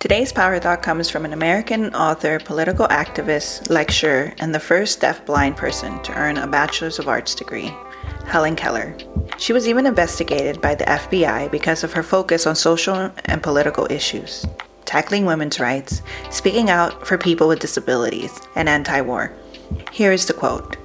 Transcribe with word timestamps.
Today's 0.00 0.32
Power 0.32 0.60
Thought 0.60 0.80
comes 0.80 1.10
from 1.10 1.24
an 1.24 1.32
American 1.32 1.92
author, 1.92 2.38
political 2.38 2.86
activist, 2.86 3.68
lecturer, 3.68 4.32
and 4.38 4.54
the 4.54 4.60
first 4.60 5.00
deaf-blind 5.00 5.56
person 5.56 6.00
to 6.04 6.14
earn 6.14 6.38
a 6.38 6.46
Bachelor's 6.46 7.00
of 7.00 7.08
Arts 7.08 7.34
degree, 7.34 7.74
Helen 8.24 8.54
Keller. 8.54 8.96
She 9.38 9.52
was 9.52 9.66
even 9.66 9.86
investigated 9.86 10.60
by 10.60 10.76
the 10.76 10.84
FBI 10.84 11.50
because 11.50 11.82
of 11.82 11.92
her 11.94 12.04
focus 12.04 12.46
on 12.46 12.54
social 12.54 13.10
and 13.24 13.42
political 13.42 13.90
issues, 13.90 14.46
tackling 14.84 15.26
women's 15.26 15.58
rights, 15.58 16.00
speaking 16.30 16.70
out 16.70 17.04
for 17.04 17.18
people 17.18 17.48
with 17.48 17.58
disabilities, 17.58 18.40
and 18.54 18.68
anti-war. 18.68 19.32
Here 19.90 20.12
is 20.12 20.26
the 20.26 20.32
quote. 20.32 20.76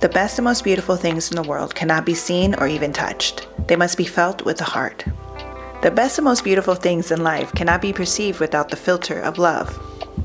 The 0.00 0.08
best 0.08 0.36
and 0.36 0.44
most 0.44 0.64
beautiful 0.64 0.96
things 0.96 1.30
in 1.30 1.36
the 1.36 1.48
world 1.48 1.76
cannot 1.76 2.04
be 2.04 2.14
seen 2.14 2.56
or 2.56 2.66
even 2.66 2.92
touched. 2.92 3.46
They 3.68 3.76
must 3.76 3.96
be 3.96 4.04
felt 4.04 4.44
with 4.44 4.58
the 4.58 4.64
heart. 4.64 5.04
The 5.80 5.92
best 5.92 6.18
and 6.18 6.24
most 6.24 6.42
beautiful 6.42 6.74
things 6.74 7.12
in 7.12 7.22
life 7.22 7.52
cannot 7.54 7.80
be 7.80 7.92
perceived 7.92 8.40
without 8.40 8.68
the 8.68 8.74
filter 8.76 9.20
of 9.20 9.38
love. 9.38 9.78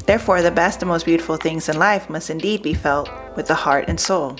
Therefore, 0.07 0.41
the 0.41 0.49
best 0.49 0.81
and 0.81 0.89
most 0.89 1.05
beautiful 1.05 1.37
things 1.37 1.69
in 1.69 1.77
life 1.77 2.09
must 2.09 2.31
indeed 2.31 2.63
be 2.63 2.73
felt 2.73 3.07
with 3.35 3.47
the 3.47 3.53
heart 3.53 3.85
and 3.87 3.99
soul. 3.99 4.35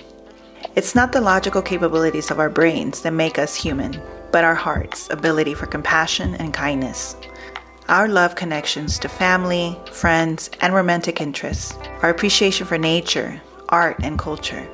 It's 0.76 0.96
not 0.96 1.12
the 1.12 1.22
logical 1.22 1.62
capabilities 1.62 2.32
of 2.32 2.40
our 2.40 2.50
brains 2.50 3.02
that 3.04 3.14
make 3.14 3.38
us 3.38 3.54
human, 3.54 4.02
but 4.32 4.44
our 4.44 4.56
heart's 4.56 5.08
ability 5.12 5.54
for 5.54 5.68
compassion 5.68 6.34
and 6.36 6.52
kindness. 6.52 7.16
Our 7.90 8.08
love 8.08 8.34
connections 8.34 8.98
to 8.98 9.08
family, 9.08 9.78
friends, 9.92 10.50
and 10.62 10.74
romantic 10.74 11.22
interests, 11.22 11.78
our 12.02 12.10
appreciation 12.10 12.66
for 12.66 12.80
nature, 12.80 13.40
art, 13.70 13.98
and 14.02 14.18
culture, 14.18 14.68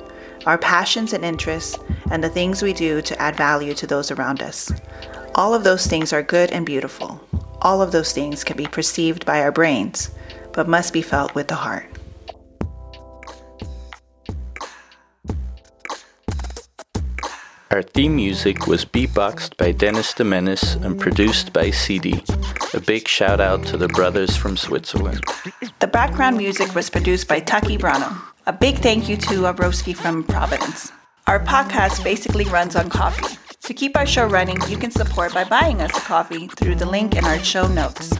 our 0.46 0.56
passions 0.56 1.12
and 1.12 1.22
interests, 1.22 1.78
and 2.10 2.24
the 2.24 2.30
things 2.30 2.62
we 2.62 2.72
do 2.72 3.02
to 3.02 3.20
add 3.20 3.36
value 3.36 3.74
to 3.74 3.86
those 3.86 4.10
around 4.10 4.40
us. 4.42 4.72
All 5.34 5.54
of 5.54 5.64
those 5.64 5.86
things 5.86 6.12
are 6.12 6.22
good 6.22 6.50
and 6.50 6.66
beautiful. 6.66 7.20
All 7.62 7.82
of 7.82 7.92
those 7.92 8.12
things 8.12 8.42
can 8.42 8.56
be 8.56 8.66
perceived 8.66 9.24
by 9.24 9.40
our 9.40 9.52
brains, 9.52 10.10
but 10.52 10.68
must 10.68 10.92
be 10.92 11.02
felt 11.02 11.34
with 11.34 11.48
the 11.48 11.54
heart. 11.54 11.86
Our 17.70 17.82
theme 17.82 18.16
music 18.16 18.66
was 18.66 18.84
beatboxed 18.84 19.56
by 19.56 19.70
Dennis 19.70 20.12
de 20.12 20.24
Menace 20.24 20.74
and 20.74 20.98
produced 20.98 21.52
by 21.52 21.70
CD. 21.70 22.24
A 22.74 22.80
big 22.80 23.06
shout 23.06 23.40
out 23.40 23.64
to 23.66 23.76
the 23.76 23.86
brothers 23.86 24.36
from 24.36 24.56
Switzerland. 24.56 25.22
The 25.78 25.86
background 25.86 26.36
music 26.36 26.74
was 26.74 26.90
produced 26.90 27.28
by 27.28 27.38
Taki 27.38 27.78
Brano. 27.78 28.20
A 28.46 28.52
big 28.52 28.78
thank 28.78 29.08
you 29.08 29.16
to 29.18 29.42
Abroski 29.42 29.96
from 29.96 30.24
Providence. 30.24 30.90
Our 31.28 31.38
podcast 31.38 32.02
basically 32.02 32.46
runs 32.46 32.74
on 32.74 32.90
coffee. 32.90 33.38
To 33.70 33.74
keep 33.74 33.96
our 33.96 34.04
show 34.04 34.26
running, 34.26 34.56
you 34.66 34.76
can 34.76 34.90
support 34.90 35.32
by 35.32 35.44
buying 35.44 35.80
us 35.80 35.96
a 35.96 36.00
coffee 36.00 36.48
through 36.48 36.74
the 36.74 36.86
link 36.86 37.14
in 37.14 37.24
our 37.24 37.38
show 37.38 37.68
notes. 37.68 38.12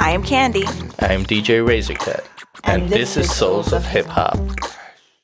I 0.00 0.10
am 0.10 0.24
Candy. 0.24 0.64
I 0.98 1.12
am 1.12 1.24
DJ 1.24 1.64
Razorcut, 1.64 2.26
and, 2.64 2.82
and 2.82 2.90
this, 2.90 3.14
this 3.14 3.28
is 3.28 3.36
Souls 3.36 3.72
of 3.72 3.84
Hip 3.86 4.06
Hop. 4.06 4.36